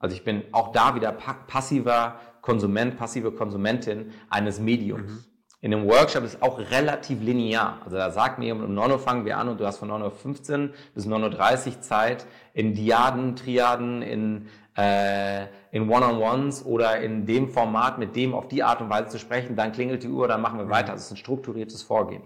[0.00, 5.08] Also ich bin auch da wieder passiver Konsument, passive Konsumentin eines Mediums.
[5.08, 5.24] Mhm.
[5.60, 7.78] In einem Workshop ist auch relativ linear.
[7.84, 9.88] Also da sagt mir jemand, um 9 Uhr fangen wir an und du hast von
[9.88, 17.26] 9.15 Uhr bis 9.30 Uhr Zeit in Diaden, Triaden, in, äh, in One-on-Ones oder in
[17.26, 19.56] dem Format mit dem auf die Art und Weise zu sprechen.
[19.56, 20.92] Dann klingelt die Uhr, dann machen wir weiter.
[20.92, 22.22] Das ist ein strukturiertes Vorgehen.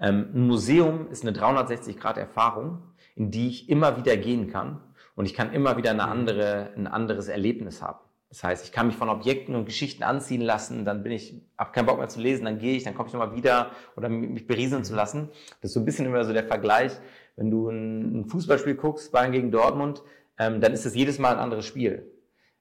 [0.00, 2.82] Ähm, ein Museum ist eine 360-Grad-Erfahrung,
[3.16, 4.80] in die ich immer wieder gehen kann
[5.16, 7.98] und ich kann immer wieder eine andere, ein anderes Erlebnis haben.
[8.28, 11.72] Das heißt, ich kann mich von Objekten und Geschichten anziehen lassen, dann bin ich, habe
[11.72, 14.46] keinen Bock mehr zu lesen, dann gehe ich, dann komme ich nochmal wieder oder mich
[14.46, 15.30] berieseln zu lassen.
[15.60, 16.92] Das ist so ein bisschen immer so der Vergleich,
[17.36, 20.02] wenn du ein, Fußballspiel guckst, Bayern gegen Dortmund,
[20.38, 22.10] ähm, dann ist es jedes Mal ein anderes Spiel.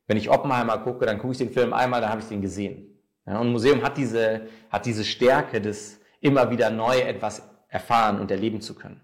[0.08, 2.98] Wenn ich Oppenheimer gucke, dann gucke ich den Film einmal, dann habe ich den gesehen.
[3.26, 8.20] Ja, und ein Museum hat diese, hat diese Stärke, das immer wieder neu etwas erfahren
[8.20, 9.02] und erleben zu können.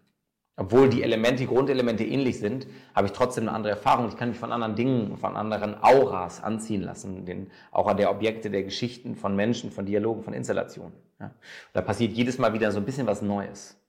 [0.55, 4.07] Obwohl die Elemente, die Grundelemente ähnlich sind, habe ich trotzdem eine andere Erfahrung.
[4.07, 7.25] Ich kann mich von anderen Dingen, von anderen Auras anziehen lassen.
[7.25, 10.93] Den Aura der Objekte, der Geschichten, von Menschen, von Dialogen, von Installationen.
[11.19, 11.31] Ja.
[11.73, 13.79] Da passiert jedes Mal wieder so ein bisschen was Neues.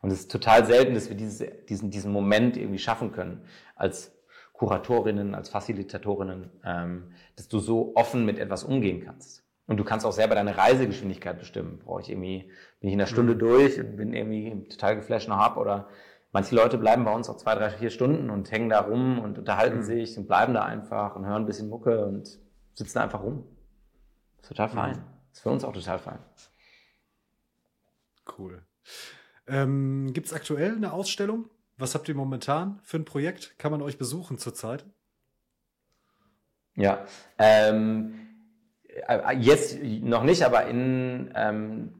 [0.00, 3.42] Und es ist total selten, dass wir diese, diesen, diesen Moment irgendwie schaffen können,
[3.74, 4.15] als
[4.56, 9.44] Kuratorinnen, als Facilitatorinnen, ähm, dass du so offen mit etwas umgehen kannst.
[9.66, 11.80] Und du kannst auch selber deine Reisegeschwindigkeit bestimmen.
[11.84, 13.38] Brauche ich irgendwie, bin ich in einer Stunde mhm.
[13.38, 15.88] durch und bin irgendwie total geflasht noch ab oder
[16.32, 19.38] manche Leute bleiben bei uns auch zwei, drei, vier Stunden und hängen da rum und
[19.38, 19.82] unterhalten mhm.
[19.82, 22.38] sich und bleiben da einfach und hören ein bisschen Mucke und
[22.74, 23.44] sitzen da einfach rum.
[24.40, 24.96] ist total fein.
[24.96, 25.04] Mhm.
[25.32, 26.18] ist für uns auch total fein.
[28.38, 28.62] Cool.
[29.48, 31.48] Ähm, Gibt es aktuell eine Ausstellung?
[31.78, 33.58] Was habt ihr momentan für ein Projekt?
[33.58, 34.86] Kann man euch besuchen zurzeit?
[36.74, 37.04] Ja,
[37.38, 38.14] ähm,
[38.86, 41.94] äh, jetzt noch nicht, aber in ähm,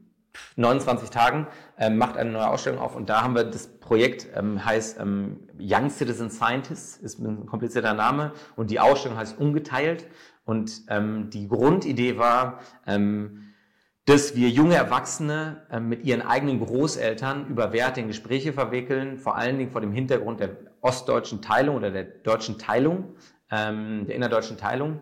[0.55, 4.63] 29 Tagen ähm, macht eine neue Ausstellung auf und da haben wir das Projekt ähm,
[4.63, 10.07] heißt ähm, Young Citizen Scientists, ist ein komplizierter Name und die Ausstellung heißt Ungeteilt
[10.45, 13.46] und ähm, die Grundidee war, ähm,
[14.07, 19.35] dass wir junge Erwachsene äh, mit ihren eigenen Großeltern über Werte in Gespräche verwickeln, vor
[19.35, 23.15] allen Dingen vor dem Hintergrund der ostdeutschen Teilung oder der deutschen Teilung,
[23.51, 25.01] ähm, der innerdeutschen Teilung.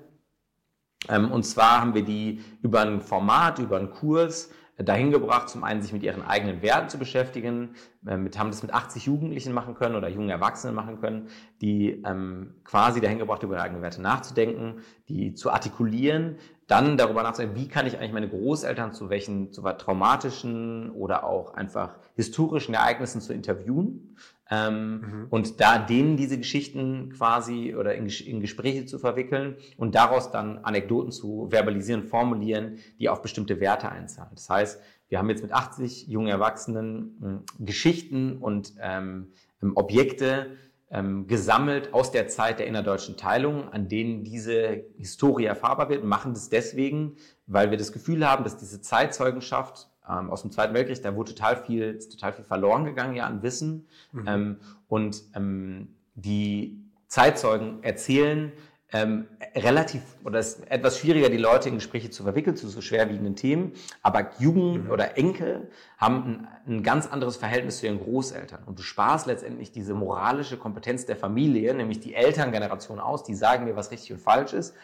[1.08, 5.64] Ähm, und zwar haben wir die über ein Format, über einen Kurs dahin gebracht, zum
[5.64, 7.76] einen sich mit ihren eigenen Werten zu beschäftigen.
[8.06, 11.30] Äh, mit, haben das mit 80 Jugendlichen machen können oder jungen Erwachsenen machen können,
[11.62, 17.24] die ähm, quasi dahin gebracht, über ihre eigenen Werte nachzudenken, die zu artikulieren, dann darüber
[17.24, 22.74] nachzudenken, wie kann ich eigentlich meine Großeltern zu welchen zu traumatischen oder auch einfach historischen
[22.74, 24.16] Ereignissen zu interviewen
[24.52, 25.28] ähm, mhm.
[25.30, 30.60] und da denen diese Geschichten quasi oder in, in, Gespräche zu verwickeln und daraus dann
[30.60, 34.32] Anekdoten zu verbalisieren, formulieren, die auf bestimmte Werte einzahlen.
[34.36, 39.34] Das heißt, wir haben jetzt mit 80 jungen Erwachsenen äh, Geschichten und ähm,
[39.74, 40.58] Objekte
[40.92, 46.10] ähm, gesammelt aus der Zeit der innerdeutschen Teilung, an denen diese Historie erfahrbar wird, und
[46.10, 50.74] machen das deswegen, weil wir das Gefühl haben, dass diese Zeitzeugenschaft ähm, aus dem Zweiten
[50.74, 53.88] Weltkrieg, da wurde total viel, total viel verloren gegangen ja an Wissen.
[54.12, 54.28] Mhm.
[54.28, 58.52] Ähm, und ähm, die Zeitzeugen erzählen
[58.94, 62.82] ähm, relativ oder es ist etwas schwieriger, die Leute in Gespräche zu verwickeln zu so
[62.82, 63.74] schwerwiegenden Themen.
[64.04, 64.91] Aber Jugend mhm.
[64.91, 68.63] oder Enkel haben ein, ein, ganz anderes Verhältnis zu ihren Großeltern.
[68.65, 73.65] Und du sparst letztendlich diese moralische Kompetenz der Familie, nämlich die Elterngeneration aus, die sagen
[73.65, 74.76] mir, was richtig und falsch ist.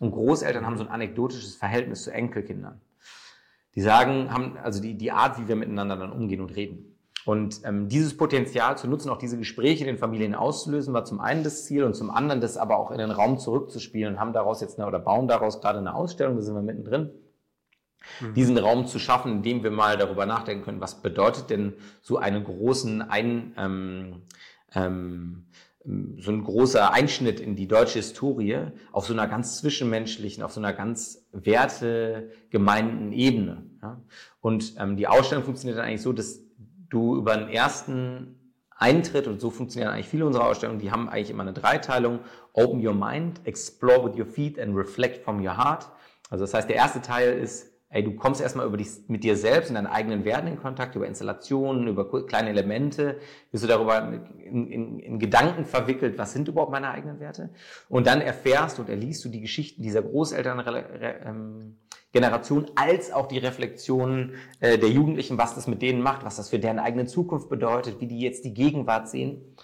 [0.00, 2.80] Und Großeltern haben so ein anekdotisches Verhältnis zu Enkelkindern.
[3.74, 6.90] Die sagen, haben also die, die Art, wie wir miteinander dann umgehen und reden.
[7.26, 11.20] Und ähm, dieses Potenzial zu nutzen, auch diese Gespräche in den Familien auszulösen, war zum
[11.20, 14.32] einen das Ziel und zum anderen das aber auch in den Raum zurückzuspielen und haben
[14.32, 17.10] daraus jetzt eine, oder bauen daraus gerade eine Ausstellung, da sind wir mittendrin,
[18.20, 18.34] mhm.
[18.34, 22.16] diesen Raum zu schaffen, in dem wir mal darüber nachdenken können, was bedeutet denn so
[22.16, 24.22] einen großen ein, ähm,
[24.74, 25.46] ähm,
[25.84, 28.58] so ein großer Einschnitt in die deutsche Historie
[28.92, 33.64] auf so einer ganz zwischenmenschlichen, auf so einer ganz wertegemeinten Ebene.
[33.80, 34.02] Ja?
[34.40, 36.40] Und ähm, die Ausstellung funktioniert dann eigentlich so, dass
[36.90, 38.36] du über den ersten
[38.76, 42.20] Eintritt, und so funktionieren eigentlich viele unserer Ausstellungen, die haben eigentlich immer eine Dreiteilung,
[42.52, 45.90] Open Your Mind, Explore with Your Feet and Reflect from Your Heart.
[46.28, 49.36] Also das heißt, der erste Teil ist ey, du kommst erstmal über dich, mit dir
[49.36, 53.18] selbst und deinen eigenen Werten in Kontakt, über Installationen, über kleine Elemente,
[53.50, 57.50] bist du darüber in, in, in Gedanken verwickelt, was sind überhaupt meine eigenen Werte?
[57.88, 64.78] Und dann erfährst und erliest du die Geschichten dieser Großelterngeneration als auch die Reflexionen äh,
[64.78, 68.06] der Jugendlichen, was das mit denen macht, was das für deren eigene Zukunft bedeutet, wie
[68.06, 69.56] die jetzt die Gegenwart sehen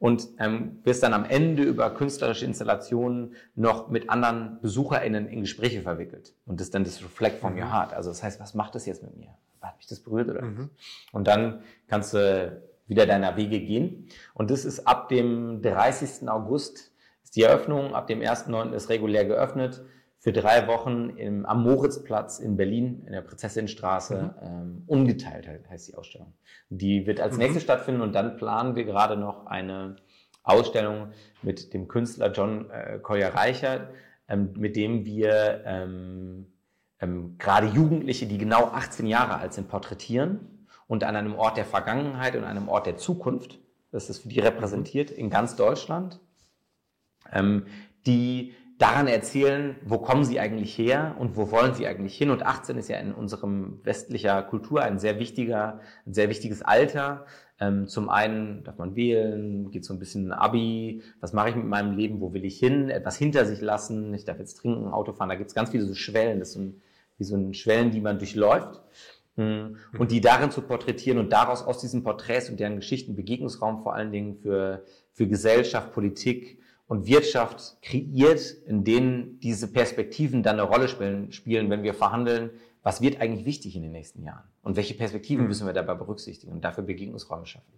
[0.00, 5.82] und ähm, wirst dann am Ende über künstlerische Installationen noch mit anderen BesucherInnen in Gespräche
[5.82, 6.34] verwickelt.
[6.46, 7.60] Und das ist dann das Reflect from mhm.
[7.60, 7.92] your heart.
[7.92, 9.28] Also das heißt, was macht das jetzt mit mir?
[9.60, 10.70] Hat mich das berührt oder mhm.
[11.12, 14.08] Und dann kannst du wieder deiner Wege gehen.
[14.32, 16.28] Und das ist ab dem 30.
[16.30, 18.72] August ist die Eröffnung, ab dem 1.9.
[18.72, 19.82] ist regulär geöffnet
[20.20, 24.34] für drei Wochen im, am Moritzplatz in Berlin, in der Prinzessinstraße.
[24.38, 24.46] Mhm.
[24.46, 26.34] Ähm, ungeteilt heißt die Ausstellung.
[26.68, 27.38] Die wird als mhm.
[27.40, 29.96] nächstes stattfinden und dann planen wir gerade noch eine
[30.42, 33.88] Ausstellung mit dem Künstler John äh, Collier Reicher,
[34.28, 36.52] ähm, mit dem wir ähm,
[37.00, 41.64] ähm, gerade Jugendliche, die genau 18 Jahre alt sind, porträtieren und an einem Ort der
[41.64, 43.58] Vergangenheit und einem Ort der Zukunft,
[43.90, 46.20] das ist für die repräsentiert in ganz Deutschland,
[47.32, 47.64] ähm,
[48.06, 52.30] die daran erzählen, wo kommen sie eigentlich her und wo wollen sie eigentlich hin.
[52.30, 57.26] Und 18 ist ja in unserem westlicher Kultur ein sehr wichtiger, ein sehr wichtiges Alter.
[57.60, 61.66] Ähm, zum einen darf man wählen, geht so ein bisschen Abi, was mache ich mit
[61.66, 65.12] meinem Leben, wo will ich hin, etwas hinter sich lassen, ich darf jetzt trinken, Auto
[65.12, 66.80] fahren, da gibt es ganz viele so Schwellen, das sind
[67.18, 68.80] wie so ein Schwellen, die man durchläuft.
[69.36, 73.82] Mm, und die darin zu porträtieren und daraus aus diesen Porträts und deren Geschichten Begegnungsraum
[73.82, 76.60] vor allen Dingen für, für Gesellschaft, Politik,
[76.90, 82.50] und Wirtschaft kreiert, in denen diese Perspektiven dann eine Rolle spielen, spielen, wenn wir verhandeln,
[82.82, 85.48] was wird eigentlich wichtig in den nächsten Jahren und welche Perspektiven mhm.
[85.50, 87.72] müssen wir dabei berücksichtigen und dafür Begegnungsräume schaffen.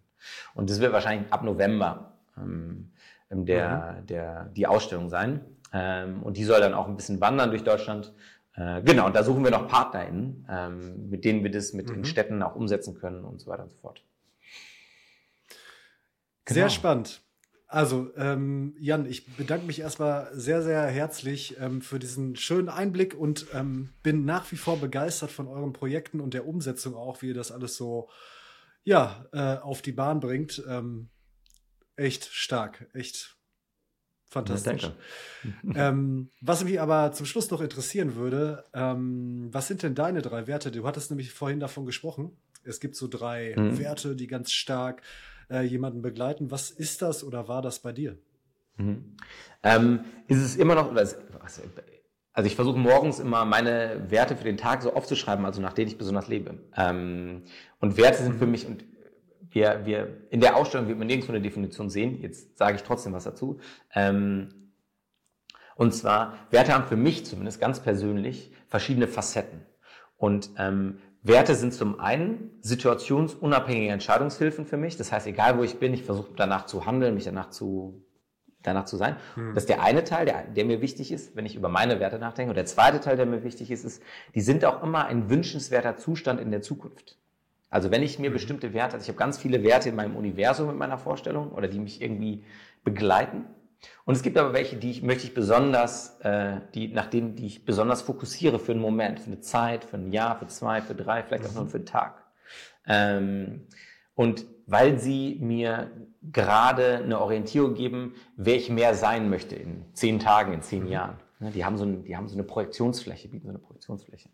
[0.54, 2.90] Und das wird wahrscheinlich ab November ähm,
[3.28, 4.06] der, mhm.
[4.06, 5.44] der, die Ausstellung sein.
[5.74, 8.14] Ähm, und die soll dann auch ein bisschen wandern durch Deutschland.
[8.54, 11.96] Äh, genau, und da suchen wir noch PartnerInnen, ähm, mit denen wir das mit mhm.
[11.96, 14.02] den Städten auch umsetzen können und so weiter und so fort.
[16.46, 16.54] Genau.
[16.54, 17.20] Sehr spannend.
[17.72, 23.14] Also, ähm, Jan, ich bedanke mich erstmal sehr, sehr herzlich ähm, für diesen schönen Einblick
[23.14, 27.28] und ähm, bin nach wie vor begeistert von euren Projekten und der Umsetzung auch, wie
[27.28, 28.10] ihr das alles so
[28.84, 30.62] ja, äh, auf die Bahn bringt.
[30.68, 31.08] Ähm,
[31.96, 33.38] echt stark, echt
[34.28, 34.82] fantastisch.
[34.82, 34.92] Ja,
[35.88, 40.46] ähm, was mich aber zum Schluss noch interessieren würde, ähm, was sind denn deine drei
[40.46, 40.72] Werte?
[40.72, 42.36] Du hattest nämlich vorhin davon gesprochen.
[42.64, 43.78] Es gibt so drei mhm.
[43.78, 45.00] Werte, die ganz stark
[45.52, 46.50] äh, jemanden begleiten.
[46.50, 48.18] Was ist das oder war das bei dir?
[48.76, 49.16] Mhm.
[49.62, 54.82] Ähm, ist es immer noch, also ich versuche morgens immer meine Werte für den Tag
[54.82, 56.58] so aufzuschreiben, also nach denen ich besonders lebe.
[56.76, 57.42] Ähm,
[57.80, 58.84] und Werte sind für mich, und
[59.50, 63.12] wir, wir in der Ausstellung wird man nirgendwo eine Definition sehen, jetzt sage ich trotzdem
[63.12, 63.60] was dazu.
[63.94, 64.48] Ähm,
[65.76, 69.66] und zwar, Werte haben für mich zumindest ganz persönlich verschiedene Facetten.
[70.16, 74.96] Und ähm, Werte sind zum einen situationsunabhängige Entscheidungshilfen für mich.
[74.96, 78.02] Das heißt, egal wo ich bin, ich versuche danach zu handeln, mich danach zu,
[78.62, 79.16] danach zu sein.
[79.34, 79.54] Hm.
[79.54, 82.18] Das ist der eine Teil, der, der mir wichtig ist, wenn ich über meine Werte
[82.18, 82.50] nachdenke.
[82.50, 84.02] Und der zweite Teil, der mir wichtig ist, ist,
[84.34, 87.18] die sind auch immer ein wünschenswerter Zustand in der Zukunft.
[87.70, 88.34] Also wenn ich mir hm.
[88.34, 91.68] bestimmte Werte, also ich habe ganz viele Werte in meinem Universum mit meiner Vorstellung oder
[91.68, 92.44] die mich irgendwie
[92.82, 93.44] begleiten.
[94.04, 97.46] Und es gibt aber welche, die ich, möchte ich besonders, äh, die, nach denen, die
[97.46, 100.94] ich besonders fokussiere für einen Moment, für eine Zeit, für ein Jahr, für zwei, für
[100.94, 102.24] drei, vielleicht auch nur für einen Tag.
[102.86, 103.66] Ähm,
[104.14, 105.90] und weil sie mir
[106.30, 110.90] gerade eine Orientierung geben, wer ich mehr sein möchte in zehn Tagen, in zehn mhm.
[110.90, 111.16] Jahren.
[111.40, 114.28] Ne, die haben, so ein, die haben so eine Projektionsfläche, bieten so eine Projektionsfläche.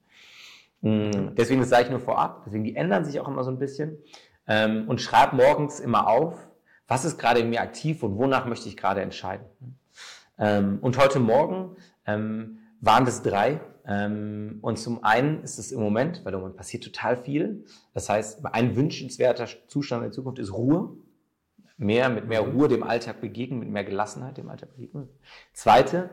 [0.82, 3.58] Mm, deswegen, das sage ich nur vorab, deswegen, die ändern sich auch immer so ein
[3.58, 3.98] bisschen.
[4.46, 6.47] Ähm, und schreibe morgens immer auf,
[6.88, 9.46] was ist gerade in mir aktiv und wonach möchte ich gerade entscheiden.
[10.38, 13.60] Ähm, und heute Morgen ähm, waren das drei.
[13.86, 17.64] Ähm, und zum einen ist es im Moment, weil im Moment passiert total viel.
[17.94, 20.90] Das heißt, ein wünschenswerter Zustand in der Zukunft ist Ruhe.
[21.76, 25.08] Mehr, mit mehr Ruhe dem Alltag begegnen, mit mehr Gelassenheit dem Alltag begegnen.
[25.52, 26.10] Zweite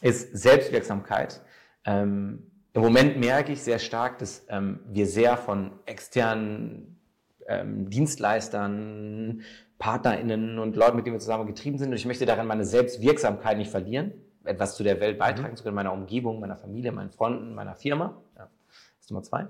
[0.00, 1.42] ist Selbstwirksamkeit.
[1.84, 7.00] Ähm, Im Moment merke ich sehr stark, dass ähm, wir sehr von externen
[7.48, 9.42] ähm, Dienstleistern,
[9.78, 11.90] PartnerInnen und Leuten, mit denen wir zusammen getrieben sind.
[11.90, 14.12] Und ich möchte daran meine Selbstwirksamkeit nicht verlieren,
[14.44, 15.20] etwas zu der Welt mhm.
[15.20, 15.56] beitragen mhm.
[15.56, 18.20] zu können, meiner Umgebung, meiner Familie, meinen Freunden, meiner Firma.
[18.36, 18.48] Ja.
[18.96, 19.46] Das ist Nummer zwei.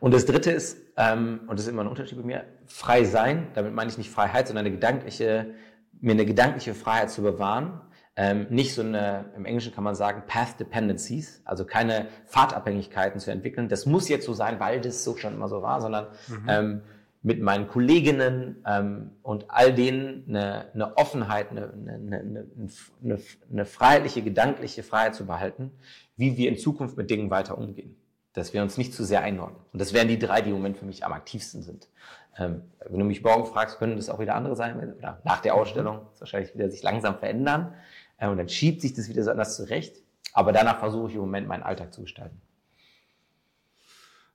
[0.00, 3.48] Und das dritte ist, ähm, und das ist immer ein Unterschied bei mir, frei sein.
[3.54, 5.54] Damit meine ich nicht Freiheit, sondern eine gedankliche,
[6.00, 7.80] mir eine gedankliche Freiheit zu bewahren.
[8.16, 13.30] Ähm, nicht so eine, im Englischen kann man sagen, Path Dependencies, also keine Fahrtabhängigkeiten zu
[13.30, 13.68] entwickeln.
[13.68, 16.46] Das muss jetzt so sein, weil das so schon immer so war, sondern mhm.
[16.48, 16.82] ähm,
[17.22, 22.46] mit meinen Kolleginnen ähm, und all denen eine, eine Offenheit, eine, eine,
[23.02, 23.18] eine,
[23.50, 25.72] eine freiheitliche, gedankliche Freiheit zu behalten,
[26.16, 27.96] wie wir in Zukunft mit Dingen weiter umgehen.
[28.34, 29.60] dass wir uns nicht zu sehr einordnen.
[29.72, 31.88] Und das wären die drei, die im Moment für mich am aktivsten sind.
[32.38, 35.54] Ähm, wenn du mich morgen fragst, können das auch wieder andere sein, oder nach der
[35.54, 37.74] Ausstellung, das wahrscheinlich wieder sich langsam verändern.
[38.16, 39.96] Äh, und dann schiebt sich das wieder so anders zurecht.
[40.32, 42.40] Aber danach versuche ich im Moment meinen Alltag zu gestalten.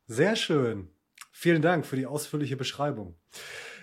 [0.08, 0.90] Sehr schön.
[1.44, 3.18] Vielen Dank für die ausführliche Beschreibung.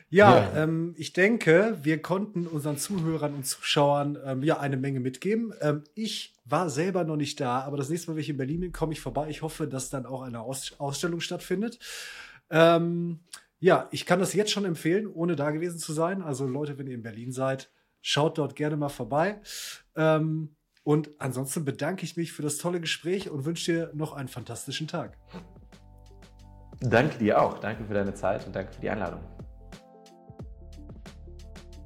[0.09, 0.63] Ja, ja.
[0.63, 5.53] Ähm, ich denke, wir konnten unseren Zuhörern und Zuschauern ähm, ja eine Menge mitgeben.
[5.61, 8.61] Ähm, ich war selber noch nicht da, aber das nächste Mal, wenn ich in Berlin
[8.61, 9.29] bin, komme ich vorbei.
[9.29, 11.79] Ich hoffe, dass dann auch eine Aus Ausstellung stattfindet.
[12.49, 13.21] Ähm,
[13.59, 16.23] ja, ich kann das jetzt schon empfehlen, ohne da gewesen zu sein.
[16.23, 19.39] Also Leute, wenn ihr in Berlin seid, schaut dort gerne mal vorbei.
[19.97, 24.29] Ähm, und ansonsten bedanke ich mich für das tolle Gespräch und wünsche dir noch einen
[24.29, 25.19] fantastischen Tag.
[26.81, 27.59] Danke dir auch.
[27.59, 29.21] Danke für deine Zeit und danke für die Einladung.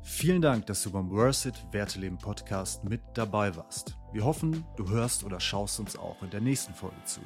[0.03, 3.97] Vielen Dank, dass du beim Worth It Werteleben Podcast mit dabei warst.
[4.13, 7.21] Wir hoffen, du hörst oder schaust uns auch in der nächsten Folge zu.